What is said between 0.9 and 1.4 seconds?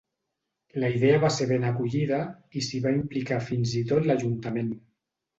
idea va